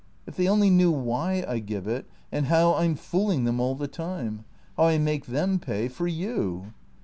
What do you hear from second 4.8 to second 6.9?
I make them pay— for you!